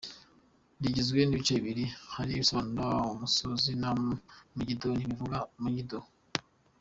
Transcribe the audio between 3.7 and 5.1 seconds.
na “Magedone”